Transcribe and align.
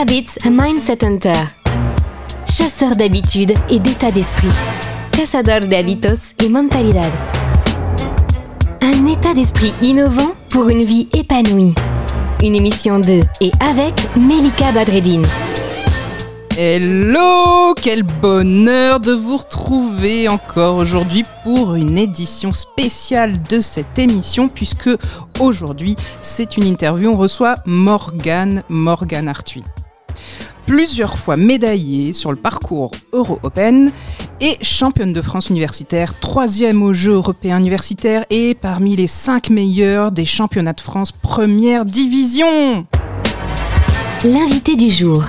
Habits 0.00 0.38
Mindset 0.50 1.04
Hunter. 1.04 1.32
Chasseur 2.46 2.96
d'habitudes 2.96 3.52
et 3.68 3.78
d'état 3.78 4.10
d'esprit. 4.10 4.48
Cazador 5.12 5.68
de 5.68 5.74
hábitos 5.74 6.32
y 6.42 6.48
mentalidad. 6.48 7.10
Un 8.80 9.06
état 9.06 9.34
d'esprit 9.34 9.74
innovant 9.82 10.34
pour 10.48 10.70
une 10.70 10.82
vie 10.82 11.08
épanouie. 11.12 11.74
Une 12.42 12.54
émission 12.56 13.00
de 13.00 13.20
et 13.40 13.52
avec 13.60 13.94
Melika 14.16 14.72
Badreddine. 14.72 15.26
Hello 16.56 17.74
Quel 17.74 18.02
bonheur 18.02 18.98
de 18.98 19.12
vous 19.12 19.36
retrouver 19.36 20.26
encore 20.28 20.76
aujourd'hui 20.76 21.22
pour 21.44 21.74
une 21.74 21.98
édition 21.98 22.50
spéciale 22.50 23.42
de 23.42 23.60
cette 23.60 23.98
émission 23.98 24.48
puisque 24.48 24.90
aujourd'hui 25.38 25.96
c'est 26.22 26.56
une 26.56 26.64
interview, 26.64 27.10
on 27.10 27.16
reçoit 27.16 27.56
Morgane, 27.66 28.62
Morgane 28.68 29.28
Arthuis. 29.28 29.64
Plusieurs 30.66 31.18
fois 31.18 31.36
médaillée 31.36 32.12
sur 32.12 32.30
le 32.30 32.36
parcours 32.36 32.90
Euro-Open 33.12 33.90
et 34.40 34.56
championne 34.62 35.12
de 35.12 35.20
France 35.20 35.50
universitaire, 35.50 36.18
troisième 36.18 36.82
aux 36.82 36.92
Jeux 36.92 37.14
européens 37.14 37.58
universitaires 37.58 38.24
et 38.30 38.54
parmi 38.54 38.96
les 38.96 39.06
cinq 39.06 39.50
meilleurs 39.50 40.12
des 40.12 40.24
championnats 40.24 40.72
de 40.72 40.80
France 40.80 41.12
première 41.12 41.84
division. 41.84 42.86
L'invité 44.24 44.76
du 44.76 44.90
jour. 44.90 45.24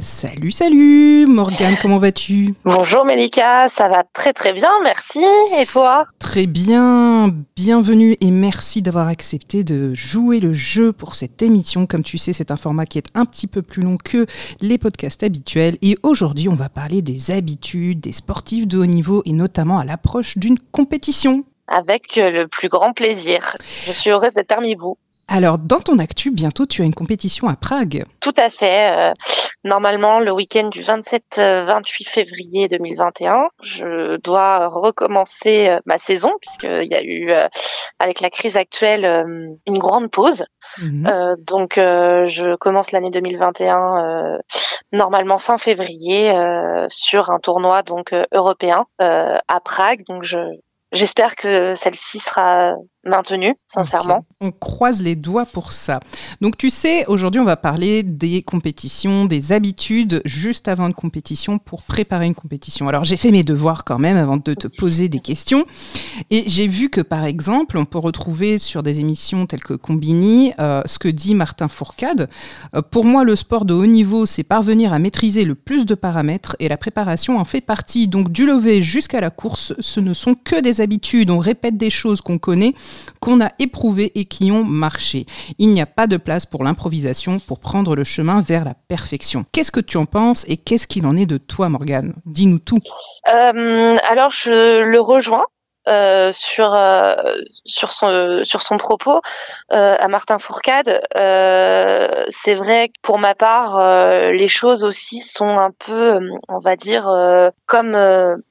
Salut, 0.00 0.52
salut 0.52 1.26
Morgane, 1.26 1.76
comment 1.80 1.98
vas-tu? 1.98 2.54
Bonjour 2.64 3.04
Melika, 3.04 3.68
ça 3.68 3.88
va 3.88 4.04
très 4.12 4.32
très 4.32 4.52
bien, 4.52 4.70
merci. 4.84 5.24
Et 5.58 5.66
toi? 5.66 6.06
Très 6.20 6.46
bien, 6.46 7.34
bienvenue 7.56 8.16
et 8.20 8.30
merci 8.30 8.80
d'avoir 8.80 9.08
accepté 9.08 9.64
de 9.64 9.92
jouer 9.94 10.38
le 10.38 10.52
jeu 10.52 10.92
pour 10.92 11.16
cette 11.16 11.42
émission. 11.42 11.86
Comme 11.86 12.04
tu 12.04 12.16
sais, 12.16 12.32
c'est 12.32 12.52
un 12.52 12.56
format 12.56 12.86
qui 12.86 12.98
est 12.98 13.08
un 13.14 13.24
petit 13.24 13.48
peu 13.48 13.60
plus 13.60 13.82
long 13.82 13.96
que 13.96 14.26
les 14.60 14.78
podcasts 14.78 15.24
habituels. 15.24 15.76
Et 15.82 15.98
aujourd'hui, 16.04 16.48
on 16.48 16.54
va 16.54 16.68
parler 16.68 17.02
des 17.02 17.32
habitudes 17.32 18.00
des 18.00 18.12
sportifs 18.12 18.68
de 18.68 18.78
haut 18.78 18.86
niveau 18.86 19.22
et 19.24 19.32
notamment 19.32 19.80
à 19.80 19.84
l'approche 19.84 20.38
d'une 20.38 20.58
compétition. 20.70 21.44
Avec 21.66 22.16
euh, 22.16 22.30
le 22.30 22.46
plus 22.46 22.68
grand 22.68 22.92
plaisir. 22.92 23.54
Je 23.86 23.92
suis 23.92 24.10
heureuse 24.10 24.32
d'être 24.34 24.46
parmi 24.46 24.74
vous. 24.74 24.96
Alors, 25.30 25.58
dans 25.58 25.80
ton 25.80 25.98
actu, 25.98 26.30
bientôt 26.30 26.64
tu 26.64 26.80
as 26.80 26.86
une 26.86 26.94
compétition 26.94 27.48
à 27.48 27.56
Prague. 27.56 28.04
Tout 28.20 28.32
à 28.38 28.48
fait. 28.48 29.10
Euh, 29.10 29.12
normalement, 29.62 30.20
le 30.20 30.32
week-end 30.32 30.68
du 30.68 30.80
27-28 30.80 31.38
euh, 31.38 31.80
février 32.06 32.68
2021, 32.68 33.48
je 33.62 34.16
dois 34.16 34.68
recommencer 34.68 35.68
euh, 35.68 35.80
ma 35.84 35.98
saison, 35.98 36.32
puisqu'il 36.40 36.90
y 36.90 36.94
a 36.94 37.02
eu, 37.04 37.30
avec 37.98 38.22
la 38.22 38.30
crise 38.30 38.56
actuelle, 38.56 39.04
une 39.66 39.78
grande 39.78 40.10
pause. 40.10 40.44
Mhm. 40.78 41.36
donc, 41.38 41.74
je 41.76 42.56
commence 42.56 42.92
l'année 42.92 43.10
2021 43.10 44.38
normalement 44.92 45.38
fin 45.38 45.58
février 45.58 46.32
sur 46.88 47.30
un 47.30 47.38
tournoi 47.38 47.82
donc 47.82 48.14
européen 48.32 48.86
à 48.98 49.60
Prague. 49.64 50.04
Donc, 50.06 50.24
je 50.24 50.38
J'espère 50.90 51.36
que 51.36 51.74
celle-ci 51.74 52.18
sera 52.18 52.74
maintenue, 53.04 53.54
sincèrement. 53.72 54.24
On 54.40 54.50
croise 54.50 55.02
les 55.02 55.14
doigts 55.14 55.46
pour 55.46 55.72
ça. 55.72 56.00
Donc 56.40 56.56
tu 56.56 56.70
sais, 56.70 57.06
aujourd'hui 57.06 57.40
on 57.40 57.44
va 57.44 57.56
parler 57.56 58.02
des 58.02 58.42
compétitions, 58.42 59.24
des 59.24 59.52
habitudes 59.52 60.20
juste 60.24 60.68
avant 60.68 60.86
une 60.86 60.94
compétition 60.94 61.58
pour 61.58 61.82
préparer 61.82 62.26
une 62.26 62.34
compétition. 62.34 62.88
Alors 62.88 63.04
j'ai 63.04 63.16
fait 63.16 63.30
mes 63.30 63.44
devoirs 63.44 63.84
quand 63.84 63.98
même 63.98 64.16
avant 64.16 64.36
de 64.36 64.54
te 64.54 64.68
poser 64.68 65.08
des 65.08 65.20
questions. 65.20 65.64
Et 66.30 66.44
j'ai 66.46 66.66
vu 66.66 66.90
que 66.90 67.00
par 67.00 67.24
exemple, 67.24 67.78
on 67.78 67.84
peut 67.84 67.98
retrouver 67.98 68.58
sur 68.58 68.82
des 68.82 69.00
émissions 69.00 69.46
telles 69.46 69.64
que 69.64 69.74
Combini 69.74 70.52
euh, 70.60 70.82
ce 70.86 70.98
que 70.98 71.08
dit 71.08 71.34
Martin 71.34 71.68
Fourcade. 71.68 72.28
Euh, 72.74 72.82
pour 72.82 73.04
moi, 73.04 73.24
le 73.24 73.36
sport 73.36 73.64
de 73.64 73.74
haut 73.74 73.86
niveau, 73.86 74.26
c'est 74.26 74.42
parvenir 74.42 74.92
à 74.92 74.98
maîtriser 74.98 75.44
le 75.44 75.54
plus 75.54 75.86
de 75.86 75.94
paramètres 75.94 76.56
et 76.58 76.68
la 76.68 76.76
préparation 76.76 77.38
en 77.38 77.44
fait 77.44 77.60
partie. 77.60 78.08
Donc 78.08 78.30
du 78.30 78.46
lever 78.46 78.82
jusqu'à 78.82 79.20
la 79.20 79.30
course, 79.30 79.74
ce 79.78 80.00
ne 80.00 80.14
sont 80.14 80.34
que 80.34 80.60
des 80.60 80.80
habitudes, 80.80 81.30
on 81.30 81.38
répète 81.38 81.76
des 81.76 81.90
choses 81.90 82.20
qu'on 82.20 82.38
connaît, 82.38 82.74
qu'on 83.20 83.40
a 83.40 83.50
éprouvées 83.58 84.12
et 84.14 84.24
qui 84.24 84.50
ont 84.52 84.64
marché. 84.64 85.26
Il 85.58 85.70
n'y 85.70 85.80
a 85.80 85.86
pas 85.86 86.06
de 86.06 86.16
place 86.16 86.46
pour 86.46 86.64
l'improvisation 86.64 87.38
pour 87.38 87.60
prendre 87.60 87.96
le 87.96 88.04
chemin 88.04 88.40
vers 88.40 88.64
la 88.64 88.74
perfection. 88.74 89.44
Qu'est-ce 89.52 89.70
que 89.70 89.80
tu 89.80 89.96
en 89.96 90.06
penses 90.06 90.44
et 90.48 90.56
qu'est-ce 90.56 90.86
qu'il 90.86 91.06
en 91.06 91.16
est 91.16 91.26
de 91.26 91.38
toi, 91.38 91.68
Morgane? 91.68 92.14
Dis-nous 92.26 92.58
tout. 92.58 92.78
Euh, 93.32 93.96
alors, 94.08 94.30
je 94.30 94.82
le 94.82 95.00
rejoins. 95.00 95.44
Euh, 95.88 96.32
sur 96.34 96.74
euh, 96.74 97.14
sur 97.64 97.92
son 97.92 98.42
sur 98.44 98.60
son 98.60 98.76
propos 98.76 99.22
à 99.70 100.06
Martin 100.08 100.38
Fourcade 100.38 101.00
c'est 101.14 102.54
vrai 102.56 102.88
que 102.88 103.00
pour 103.00 103.18
ma 103.18 103.34
part 103.34 103.78
les 104.30 104.48
choses 104.48 104.84
aussi 104.84 105.20
sont 105.20 105.56
un 105.56 105.70
peu 105.70 106.20
on 106.48 106.58
va 106.58 106.76
dire 106.76 107.10
comme 107.64 107.96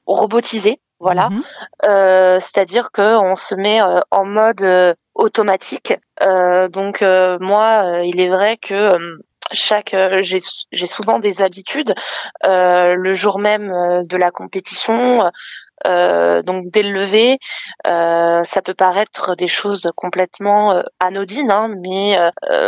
robotisées 0.06 0.80
voilà. 1.00 1.28
Mhm. 1.30 1.42
Euh, 1.84 2.40
c'est-à-dire 2.40 2.90
qu'on 2.92 3.36
se 3.36 3.54
met 3.54 3.80
euh, 3.80 4.00
en 4.10 4.24
mode 4.24 4.62
euh, 4.62 4.94
automatique. 5.14 5.94
donc 6.70 7.02
moi, 7.40 8.02
il 8.04 8.20
est 8.20 8.28
vrai 8.28 8.56
que 8.56 8.96
chaque 9.50 9.96
j'ai 10.20 10.86
souvent 10.86 11.18
des 11.18 11.42
habitudes 11.42 11.94
le 12.44 13.12
jour 13.14 13.40
même 13.40 14.04
de 14.06 14.16
la 14.16 14.30
compétition 14.30 15.28
euh, 15.86 16.42
donc 16.42 16.70
dès 16.70 16.82
le 16.82 16.90
lever, 16.90 17.38
euh, 17.86 18.44
ça 18.44 18.62
peut 18.62 18.74
paraître 18.74 19.36
des 19.36 19.48
choses 19.48 19.90
complètement 19.96 20.72
euh, 20.72 20.82
anodines, 21.00 21.50
hein, 21.50 21.68
mais 21.80 22.16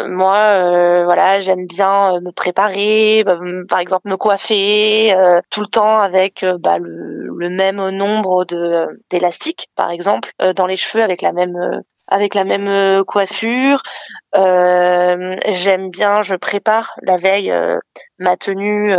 moi, 0.07 1.05
voilà, 1.05 1.41
j'aime 1.41 1.67
bien 1.67 2.21
me 2.21 2.31
préparer, 2.33 3.25
bah, 3.25 3.39
par 3.69 3.79
exemple 3.79 4.09
me 4.09 4.17
coiffer 4.17 5.15
tout 5.51 5.61
le 5.61 5.67
temps 5.67 5.99
avec 5.99 6.45
bah, 6.61 6.79
le, 6.79 7.49
même 7.51 7.89
nombre 7.91 8.45
d'élastiques, 9.11 9.69
par 9.77 9.91
exemple, 9.91 10.33
dans 10.57 10.67
les 10.67 10.77
cheveux 10.77 11.03
avec 11.03 11.23
la 11.23 11.33
même 12.45 13.05
coiffure. 13.05 13.83
Euh, 14.35 15.37
j'aime 15.49 15.91
bien, 15.91 16.23
je 16.23 16.35
prépare 16.35 16.95
la 17.03 17.17
veille 17.17 17.53
ma 18.19 18.37
tenue 18.37 18.95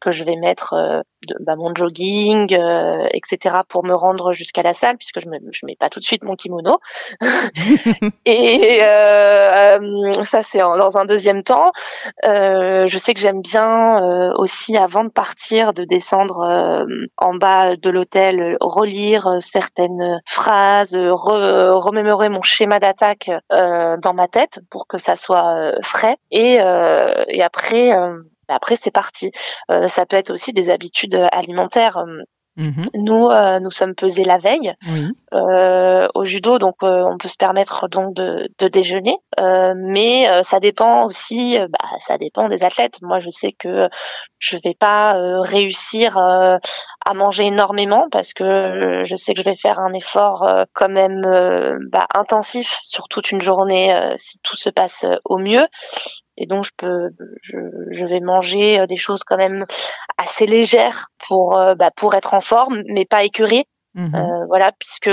que 0.00 0.10
je 0.10 0.24
vais 0.24 0.36
mettre 0.36 1.04
de, 1.26 1.34
bah, 1.40 1.56
mon 1.56 1.74
jogging, 1.74 2.54
euh, 2.54 3.06
etc. 3.12 3.56
pour 3.68 3.84
me 3.84 3.94
rendre 3.94 4.32
jusqu'à 4.32 4.62
la 4.62 4.74
salle 4.74 4.96
puisque 4.96 5.20
je 5.20 5.28
ne 5.28 5.38
je 5.52 5.66
mets 5.66 5.76
pas 5.76 5.88
tout 5.88 6.00
de 6.00 6.04
suite 6.04 6.22
mon 6.24 6.36
kimono. 6.36 6.78
et 8.24 8.80
euh, 8.82 9.78
euh, 9.80 10.24
ça 10.24 10.42
c'est 10.42 10.58
dans 10.58 10.96
un 10.96 11.04
deuxième 11.04 11.42
temps. 11.42 11.72
je 12.22 12.98
sais 12.98 13.14
que 13.14 13.20
j'aime 13.20 13.42
bien 13.42 14.32
aussi 14.36 14.76
avant 14.76 15.04
de 15.04 15.10
partir 15.10 15.72
de 15.72 15.84
descendre 15.84 16.86
en 17.16 17.34
bas 17.34 17.76
de 17.76 17.90
l'hôtel 17.90 18.56
relire 18.60 19.38
certaines 19.40 20.20
phrases, 20.26 20.94
remémorer 20.94 22.28
mon 22.28 22.42
schéma 22.42 22.80
d'attaque 22.80 23.30
dans 23.50 24.14
ma 24.14 24.25
tête 24.28 24.60
pour 24.70 24.86
que 24.86 24.98
ça 24.98 25.16
soit 25.16 25.72
frais 25.82 26.16
et, 26.30 26.54
et 26.56 27.42
après 27.42 27.92
après, 28.48 28.76
c'est 28.76 28.90
parti. 28.90 29.32
Euh, 29.70 29.88
ça 29.88 30.06
peut 30.06 30.16
être 30.16 30.30
aussi 30.30 30.52
des 30.52 30.70
habitudes 30.70 31.14
alimentaires. 31.32 32.04
Mmh 32.56 32.86
nous, 32.94 33.28
euh, 33.28 33.60
nous 33.60 33.70
sommes 33.70 33.94
pesés 33.94 34.24
la 34.24 34.38
veille 34.38 34.74
euh, 35.34 36.08
au 36.14 36.24
judo, 36.24 36.58
donc 36.58 36.76
on 36.82 37.18
peut 37.18 37.28
se 37.28 37.36
permettre 37.36 37.88
donc 37.88 38.14
de, 38.14 38.48
de 38.58 38.68
déjeuner, 38.68 39.16
mais 39.38 40.26
ça 40.44 40.60
dépend 40.60 41.04
aussi, 41.04 41.58
bah, 41.58 41.98
ça 42.06 42.18
dépend 42.18 42.48
des 42.48 42.64
athlètes. 42.64 43.00
Moi, 43.02 43.20
je 43.20 43.30
sais 43.30 43.52
que 43.52 43.88
je 44.38 44.56
vais 44.64 44.74
pas 44.74 45.14
réussir 45.42 46.16
à 46.16 47.14
manger 47.14 47.46
énormément 47.46 48.06
parce 48.10 48.32
que 48.32 49.02
je 49.04 49.16
sais 49.16 49.34
que 49.34 49.40
je 49.40 49.48
vais 49.48 49.56
faire 49.56 49.78
un 49.78 49.92
effort 49.92 50.48
quand 50.72 50.88
même 50.88 51.22
bah, 51.90 52.06
intensif 52.14 52.78
sur 52.82 53.08
toute 53.08 53.30
une 53.30 53.42
journée 53.42 54.14
si 54.16 54.38
tout 54.42 54.56
se 54.56 54.70
passe 54.70 55.04
au 55.24 55.38
mieux 55.38 55.66
et 56.36 56.46
donc 56.46 56.64
je 56.64 56.70
peux 56.76 57.10
je, 57.42 58.04
vais 58.04 58.20
manger 58.20 58.80
euh, 58.80 58.86
des 58.86 58.96
choses 58.96 59.24
quand 59.24 59.36
même 59.36 59.66
assez 60.18 60.46
légères 60.46 61.08
pour 61.28 61.56
euh, 61.58 61.74
bah, 61.74 61.90
pour 61.96 62.14
être 62.14 62.34
en 62.34 62.40
forme 62.40 62.82
mais 62.86 63.04
pas 63.04 63.24
écœurée 63.24 63.66
mmh 63.96 64.14
euh, 64.14 64.46
voilà 64.46 64.70
puisque 64.78 65.10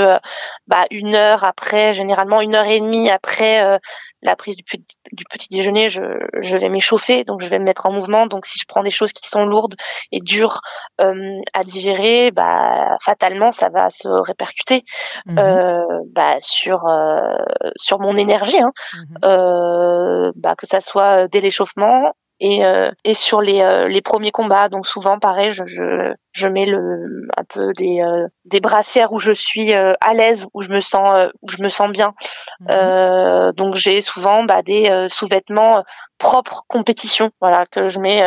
bah, 0.68 0.86
une 0.92 1.16
heure 1.16 1.44
après 1.44 1.94
généralement 1.96 2.42
une 2.42 2.56
heure 2.56 2.66
et 2.68 2.80
demie 2.80 3.10
après 3.10 3.80
la 4.22 4.36
prise 4.36 4.56
du, 4.56 4.64
du 5.12 5.24
petit 5.30 5.50
déjeuner, 5.50 5.90
je, 5.90 6.02
je 6.42 6.56
vais 6.58 6.70
m'échauffer, 6.70 7.26
donc 7.26 7.42
je 7.42 7.48
vais 7.48 7.60
me 7.60 7.66
mettre 7.66 7.86
en 7.86 7.92
mouvement. 7.92 8.26
Donc 8.26 8.46
si 8.46 8.58
je 8.58 8.66
prends 8.68 8.84
des 8.84 8.92
choses 8.92 9.12
qui 9.12 9.28
sont 9.28 9.46
lourdes 9.46 9.76
et 10.12 10.22
dures 10.22 10.62
euh, 11.02 11.42
à 11.54 11.64
digérer, 11.64 12.32
bah 12.32 12.98
fatalement 13.04 13.52
ça 13.52 13.70
va 13.70 13.90
se 13.90 14.08
répercuter 14.08 14.84
mmh 15.26 15.40
euh, 15.40 15.84
bah, 16.14 16.38
sur 16.40 16.88
euh, 16.88 17.36
sur 17.76 18.00
mon 18.00 18.16
énergie, 18.16 18.60
hein. 18.60 18.72
Mmh 18.94 19.16
euh, 19.26 20.32
bah, 20.36 20.56
que 20.56 20.68
ça 20.68 20.82
soit 20.82 21.28
dès 21.28 21.42
l'échauffement 21.42 22.14
et, 22.40 22.66
euh, 22.66 22.92
et 23.04 23.14
sur 23.14 23.42
les, 23.42 23.62
euh, 23.62 23.88
les 23.88 24.02
premiers 24.02 24.32
combats. 24.32 24.70
Donc 24.70 24.86
souvent, 24.88 25.20
pareil, 25.20 25.52
je, 25.52 25.66
je, 25.66 26.14
je 26.34 26.48
mets 26.48 26.66
le 26.66 27.28
un 27.38 27.44
peu 27.44 27.72
des 27.74 28.02
euh, 28.02 28.28
des 28.46 28.60
brassières 28.60 29.14
où 29.14 29.20
je 29.20 29.32
suis 29.32 29.74
euh, 29.74 29.94
à 30.02 30.14
l'aise, 30.14 30.44
où 30.54 30.64
je 30.64 30.70
me 30.70 30.82
sens 30.82 31.14
euh, 31.16 31.30
où 31.44 31.50
je 31.50 31.62
me 31.62 31.70
sens 31.70 31.92
bien. 31.92 32.14
Mhm. 32.62 33.52
donc 33.54 33.76
j'ai 33.76 34.02
souvent 34.02 34.44
bah, 34.44 34.62
des 34.64 35.08
sous-vêtements 35.10 35.84
propres 36.18 36.64
compétition, 36.68 37.32
voilà 37.42 37.66
que 37.66 37.90
je 37.90 38.00
mets 38.00 38.24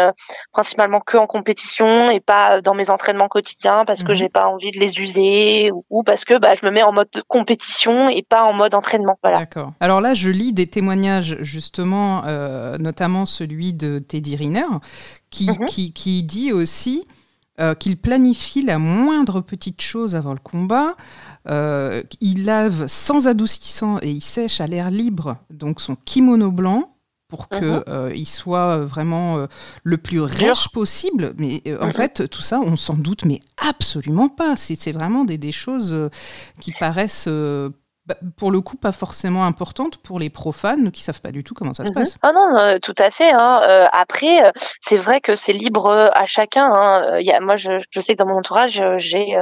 principalement 0.53 1.01
que 1.01 1.17
en 1.17 1.27
compétition 1.27 2.11
et 2.11 2.21
pas 2.21 2.61
dans 2.61 2.75
mes 2.75 2.91
entraînements 2.91 3.29
quotidiens 3.29 3.85
parce 3.87 4.03
que 4.03 4.13
mhm. 4.13 4.19
j'ai 4.19 4.29
pas 4.29 4.47
envie 4.47 4.71
de 4.71 4.79
les 4.79 4.99
user 4.99 5.71
ou, 5.91 6.03
parce 6.03 6.25
que 6.25 6.39
bah, 6.39 6.55
je 6.55 6.67
me 6.67 6.71
mets 6.71 6.83
en 6.83 6.93
mode 6.93 7.09
compétition 7.29 8.09
et 8.09 8.23
pas 8.23 8.43
en 8.43 8.53
mode 8.53 8.75
entraînement. 8.75 9.19
Voilà. 9.23 9.39
D'accord. 9.39 9.73
Alors 9.81 10.01
là, 10.01 10.15
je 10.15 10.29
lis 10.29 10.53
des 10.53 10.67
témoignages 10.67 11.39
justement, 11.41 12.23
notamment 12.79 13.27
celui 13.27 13.73
de 13.73 13.99
Teddy 13.99 14.37
Riner, 14.37 14.67
qui, 15.31 15.49
mhm. 15.49 15.65
qui, 15.67 15.93
qui 15.93 16.23
dit 16.23 16.53
aussi 16.53 17.07
euh, 17.61 17.75
qu'il 17.75 17.97
planifie 17.97 18.63
la 18.63 18.79
moindre 18.79 19.41
petite 19.41 19.81
chose 19.81 20.15
avant 20.15 20.35
le 20.35 20.39
combat. 20.39 20.95
Euh, 21.49 22.03
il 22.21 22.45
lave 22.45 22.87
sans 22.87 23.29
adoucissant 23.29 23.99
et 24.03 24.11
il 24.11 24.21
sèche 24.21 24.61
à 24.61 24.67
l'air 24.67 24.91
libre 24.91 25.39
donc 25.51 25.81
son 25.81 25.97
kimono 26.05 26.51
blanc 26.51 26.93
pour 27.29 27.49
qu'il 27.49 27.67
mhm. 27.67 27.85
euh, 27.89 28.25
soit 28.25 28.79
vraiment 28.79 29.47
le 29.83 29.97
plus 29.97 30.21
riche 30.21 30.69
possible. 30.69 31.35
Mais 31.39 31.63
en 31.81 31.87
mhm. 31.87 31.93
fait, 31.93 32.29
tout 32.29 32.43
ça, 32.43 32.61
on 32.61 32.77
s'en 32.77 32.95
doute, 32.95 33.25
mais 33.25 33.41
absolument 33.57 34.29
pas. 34.29 34.55
C'est 34.57 34.93
vraiment 34.93 35.25
des, 35.25 35.39
des, 35.39 35.51
choses 35.51 35.97
qui 36.61 36.73
paraissent 36.73 37.29
bah, 38.07 38.15
pour 38.37 38.53
le 38.53 38.61
coup, 38.61 38.77
pas 38.77 38.93
forcément 38.93 39.45
importante 39.45 39.99
pour 39.99 40.21
les 40.21 40.31
profanes 40.31 40.93
qui 40.93 41.03
savent 41.03 41.21
pas 41.21 41.33
du 41.33 41.43
tout 41.43 41.55
comment 41.55 41.75
ça 41.75 41.85
se 41.85 41.91
mhm. 41.91 41.95
passe. 41.97 42.17
Ah 42.23 42.33
non, 42.33 42.57
euh, 42.57 42.79
tout 42.81 42.95
à 42.99 43.11
fait. 43.11 43.33
Hein. 43.33 43.61
Euh, 43.65 43.87
après, 43.93 44.47
euh, 44.47 44.53
c'est 44.89 44.97
vrai 44.97 45.21
que 45.21 45.35
c'est 45.35 45.53
libre 45.53 45.91
à 45.91 46.25
chacun. 46.27 46.73
Hein. 46.73 47.19
Y 47.19 47.33
a, 47.33 47.41
moi, 47.41 47.57
je, 47.57 47.83
je, 47.91 48.01
sais 48.01 48.15
que 48.15 48.19
dans 48.19 48.29
mon 48.29 48.39
entourage, 48.39 48.81
j'ai 48.99 49.37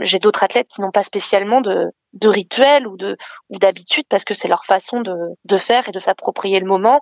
j'ai 0.00 0.18
d'autres 0.18 0.42
athlètes 0.42 0.68
qui 0.68 0.80
n'ont 0.80 0.90
pas 0.90 1.04
spécialement 1.04 1.60
de, 1.60 1.92
de 2.12 2.28
rituel 2.28 2.86
ou 2.86 2.96
de 2.96 3.16
ou 3.50 3.58
d'habitude 3.58 4.04
parce 4.08 4.24
que 4.24 4.34
c'est 4.34 4.48
leur 4.48 4.64
façon 4.64 5.00
de, 5.00 5.14
de 5.44 5.58
faire 5.58 5.88
et 5.88 5.92
de 5.92 6.00
s'approprier 6.00 6.60
le 6.60 6.66
moment. 6.66 7.00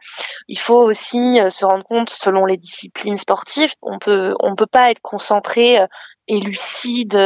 Il 0.48 0.58
faut 0.58 0.82
aussi 0.82 1.38
se 1.50 1.64
rendre 1.64 1.84
compte, 1.84 2.10
selon 2.10 2.46
les 2.46 2.56
disciplines 2.56 3.16
sportives, 3.16 3.72
on 3.82 3.98
peut 3.98 4.34
on 4.40 4.56
peut 4.56 4.66
pas 4.66 4.90
être 4.90 5.00
concentré 5.02 5.78
et 6.26 6.40
lucide 6.40 7.16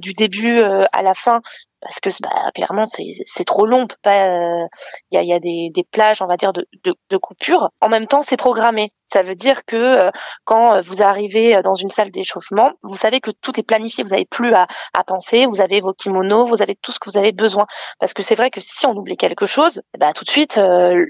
du 0.00 0.14
début 0.14 0.60
à 0.60 1.02
la 1.02 1.14
fin 1.14 1.40
parce 1.80 2.00
que 2.00 2.10
bah, 2.20 2.50
clairement 2.54 2.84
c'est 2.86 3.44
trop 3.44 3.66
long. 3.66 3.86
Il 4.04 4.10
euh, 4.10 4.66
y, 5.12 5.16
a, 5.16 5.22
y 5.22 5.32
a 5.32 5.40
des, 5.40 5.70
des, 5.72 5.84
plages, 5.84 6.22
on 6.22 6.26
va 6.26 6.36
dire, 6.36 6.52
de, 6.52 6.66
de, 6.84 6.94
de 7.10 7.16
coupure. 7.16 7.70
En 7.80 7.88
même 7.88 8.06
temps, 8.06 8.22
c'est 8.22 8.36
programmé. 8.36 8.92
Ça 9.12 9.22
veut 9.22 9.34
dire 9.34 9.64
que 9.66 9.76
euh, 9.76 10.10
quand 10.44 10.80
vous 10.82 11.02
arrivez 11.02 11.60
dans 11.62 11.74
une 11.74 11.90
salle 11.90 12.10
d'échauffement, 12.10 12.72
vous 12.82 12.96
savez 12.96 13.20
que 13.20 13.30
tout 13.30 13.58
est 13.58 13.62
planifié. 13.62 14.04
Vous 14.04 14.10
n'avez 14.10 14.26
plus 14.26 14.54
à, 14.54 14.66
penser. 15.06 15.46
Vous 15.46 15.60
avez 15.60 15.80
vos 15.80 15.94
kimonos, 15.94 16.48
vous 16.48 16.62
avez 16.62 16.76
tout 16.76 16.92
ce 16.92 16.98
que 16.98 17.10
vous 17.10 17.16
avez 17.16 17.32
besoin. 17.32 17.66
Parce 18.00 18.12
que 18.12 18.22
c'est 18.22 18.34
vrai 18.34 18.50
que 18.50 18.60
si 18.60 18.86
on 18.86 18.94
oublie 18.96 19.16
quelque 19.16 19.46
chose, 19.46 19.80
bah, 19.98 20.12
tout 20.12 20.24
de 20.24 20.30
suite, 20.30 20.58
euh, 20.58 21.04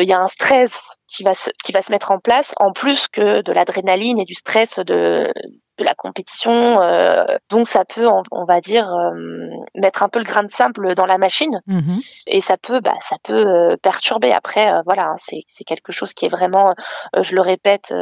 il 0.00 0.08
y 0.08 0.12
a 0.12 0.20
un 0.20 0.28
stress 0.28 0.72
qui 1.08 1.24
va 1.24 1.34
se, 1.34 1.50
qui 1.64 1.72
va 1.72 1.82
se 1.82 1.92
mettre 1.92 2.10
en 2.10 2.18
place 2.18 2.52
en 2.58 2.72
plus 2.72 3.08
que 3.08 3.42
de 3.42 3.52
l'adrénaline 3.52 4.18
et 4.18 4.24
du 4.24 4.34
stress 4.34 4.78
de, 4.78 5.30
de 5.82 5.88
la 5.88 5.94
compétition. 5.94 6.80
Euh, 6.82 7.24
donc 7.50 7.68
ça 7.68 7.84
peut, 7.84 8.06
on, 8.30 8.44
va 8.44 8.60
dire, 8.60 8.92
euh, 8.92 9.12
mettre 9.74 10.02
un 10.02 10.08
peu 10.08 10.18
le 10.18 10.24
grain 10.24 10.42
de 10.42 10.50
simple 10.50 10.94
dans 10.94 11.06
la 11.06 11.18
machine 11.18 11.60
mhm. 11.66 12.00
et 12.26 12.40
ça 12.40 12.56
peut, 12.56 12.80
bah, 12.80 12.94
ça 13.08 13.16
peut 13.22 13.46
euh, 13.46 13.76
perturber. 13.82 14.32
Après, 14.32 14.72
voilà, 14.84 15.08
hein, 15.08 15.16
c'est, 15.18 15.42
c'est 15.48 15.64
quelque 15.64 15.92
chose 15.92 16.12
qui 16.14 16.26
est 16.26 16.30
vraiment, 16.30 16.74
je 17.20 17.34
le 17.34 17.40
répète, 17.40 17.92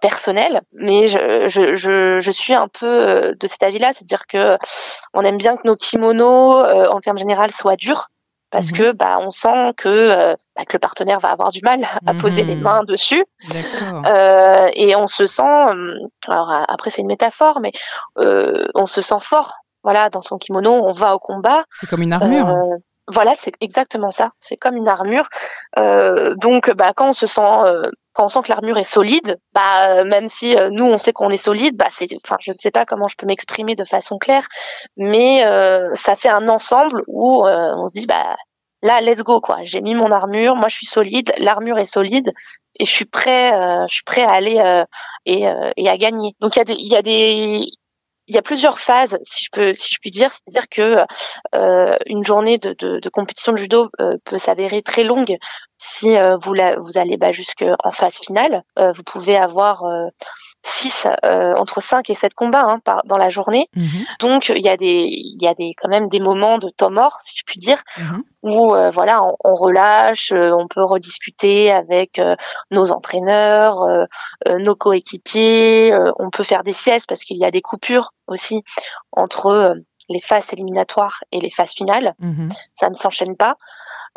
personnel. 0.00 0.62
Mais 0.72 1.08
je, 1.08 1.48
je, 1.48 1.76
je, 1.76 2.20
je, 2.20 2.30
suis 2.30 2.54
un 2.54 2.68
peu 2.68 3.34
de 3.38 3.46
cet 3.46 3.62
avis-là, 3.62 3.92
c'est-à-dire 3.92 4.26
que 4.26 4.58
on 5.14 5.22
aime 5.22 5.38
bien 5.38 5.56
que 5.56 5.66
nos 5.66 5.76
kimonos, 5.76 6.64
en 6.90 7.00
termes 7.00 7.18
général, 7.18 7.50
soient 7.52 7.76
durs 7.76 8.08
parce 8.50 8.70
mhm. 8.70 8.76
que 8.76 8.92
bah 8.92 9.18
on 9.20 9.30
sent 9.30 9.72
que 9.76 9.88
euh, 9.88 10.34
bah, 10.54 10.64
que 10.64 10.74
le 10.74 10.78
partenaire 10.78 11.20
va 11.20 11.30
avoir 11.30 11.50
du 11.50 11.60
mal 11.62 11.86
à 12.06 12.14
poser 12.14 12.44
les 12.44 12.54
mains 12.54 12.84
dessus. 12.84 13.24
Euh, 14.06 14.68
et 14.74 14.94
on 14.96 15.06
se 15.06 15.26
sent 15.26 15.42
euh, 15.42 15.98
alors 16.26 16.52
après 16.68 16.90
c'est 16.90 17.02
une 17.02 17.08
métaphore 17.08 17.60
mais 17.60 17.72
euh, 18.18 18.66
on 18.74 18.86
se 18.86 19.02
sent 19.02 19.20
fort 19.20 19.54
voilà 19.82 20.10
dans 20.10 20.22
son 20.22 20.38
kimono 20.38 20.72
on 20.72 20.92
va 20.92 21.14
au 21.14 21.18
combat. 21.18 21.64
C'est 21.80 21.88
comme 21.88 22.02
une 22.02 22.12
armure. 22.12 22.48
Euh, 22.48 22.76
voilà 23.08 23.34
c'est 23.38 23.52
exactement 23.60 24.10
ça. 24.10 24.30
C'est 24.40 24.56
comme 24.56 24.76
une 24.76 24.88
armure. 24.88 25.28
Donc 25.76 26.70
bah 26.74 26.92
quand 26.94 27.10
on 27.10 27.14
se 27.14 27.26
sent 27.26 27.62
quand 28.16 28.24
on 28.24 28.28
sent 28.28 28.40
que 28.44 28.48
l'armure 28.48 28.78
est 28.78 28.84
solide, 28.84 29.38
bah 29.54 30.04
même 30.04 30.28
si 30.28 30.56
nous 30.72 30.86
on 30.86 30.98
sait 30.98 31.12
qu'on 31.12 31.30
est 31.30 31.36
solide, 31.36 31.76
bah 31.76 31.86
c'est, 31.98 32.08
enfin 32.24 32.36
je 32.40 32.52
ne 32.52 32.56
sais 32.58 32.70
pas 32.70 32.86
comment 32.86 33.08
je 33.08 33.16
peux 33.16 33.26
m'exprimer 33.26 33.76
de 33.76 33.84
façon 33.84 34.18
claire, 34.18 34.48
mais 34.96 35.42
ça 35.94 36.16
fait 36.16 36.30
un 36.30 36.48
ensemble 36.48 37.04
où 37.06 37.46
on 37.46 37.86
se 37.88 37.92
dit 37.92 38.06
bah 38.06 38.36
là, 38.82 39.00
let's 39.00 39.22
go, 39.22 39.40
quoi. 39.40 39.58
J'ai 39.64 39.80
mis 39.80 39.94
mon 39.94 40.10
armure, 40.10 40.56
moi 40.56 40.68
je 40.68 40.76
suis 40.76 40.86
solide, 40.86 41.32
l'armure 41.38 41.78
est 41.78 41.86
solide 41.86 42.32
et 42.78 42.86
je 42.86 42.90
suis 42.90 43.04
prêt, 43.04 43.54
euh, 43.54 43.86
je 43.88 43.94
suis 43.94 44.04
prêt 44.04 44.22
à 44.22 44.30
aller 44.30 44.58
euh, 44.58 44.84
et, 45.24 45.46
euh, 45.48 45.70
à 45.86 45.96
gagner. 45.96 46.34
Donc 46.40 46.56
il 46.56 48.34
y 48.34 48.38
a 48.38 48.42
plusieurs 48.42 48.78
phases, 48.78 49.18
si 49.24 49.44
je 49.44 49.50
peux, 49.52 49.72
puis 50.00 50.10
dire, 50.10 50.30
c'est-à-dire 50.32 50.68
que 50.68 51.04
euh, 51.54 51.96
une 52.06 52.24
journée 52.24 52.58
de, 52.58 53.08
compétition 53.10 53.52
de 53.52 53.58
judo 53.58 53.90
peut 54.24 54.38
s'avérer 54.38 54.82
très 54.82 55.04
longue 55.04 55.36
si 55.78 56.16
vous, 56.42 56.54
la, 56.54 56.76
vous 56.76 56.96
allez 56.96 57.16
bah, 57.16 57.32
jusqu'en 57.32 57.90
phase 57.92 58.14
finale. 58.14 58.62
vous 58.76 59.02
pouvez 59.04 59.36
avoir 59.36 59.84
6 60.66 61.06
euh, 61.24 61.54
entre 61.56 61.80
5 61.80 62.10
et 62.10 62.14
7 62.14 62.34
combats 62.34 62.64
hein, 62.64 62.80
par, 62.84 63.02
dans 63.04 63.16
la 63.16 63.30
journée. 63.30 63.68
Mhm. 63.74 64.04
Donc 64.20 64.48
il 64.48 64.64
y 64.64 64.68
a 64.68 64.76
des 64.76 65.06
il 65.08 65.40
y 65.40 65.46
a 65.46 65.54
des 65.54 65.74
quand 65.80 65.88
même 65.88 66.08
des 66.08 66.20
moments 66.20 66.58
de 66.58 66.68
temps 66.70 66.90
mort 66.90 67.18
si 67.24 67.34
je 67.36 67.42
puis 67.46 67.60
dire 67.60 67.82
mhm. 67.96 68.22
où 68.42 68.74
euh, 68.74 68.90
voilà 68.90 69.22
on, 69.22 69.36
on 69.44 69.54
relâche, 69.54 70.32
euh, 70.32 70.50
on 70.58 70.66
peut 70.66 70.84
rediscuter 70.84 71.70
avec 71.70 72.20
nos 72.70 72.90
entraîneurs, 72.90 73.84
nos 74.46 74.74
coéquipiers, 74.74 75.96
on 76.18 76.30
peut 76.30 76.44
faire 76.44 76.62
des 76.62 76.72
siestes 76.72 77.06
parce 77.08 77.22
qu'il 77.22 77.36
y 77.36 77.44
a 77.44 77.50
des 77.50 77.62
coupures 77.62 78.12
aussi 78.26 78.62
entre 79.12 79.76
les 80.08 80.20
phases 80.20 80.52
éliminatoires 80.52 81.22
et 81.32 81.40
les 81.40 81.50
phases 81.50 81.72
finales. 81.72 82.14
Mhm. 82.18 82.52
Ça 82.78 82.90
ne 82.90 82.96
s'enchaîne 82.96 83.36
pas. 83.36 83.56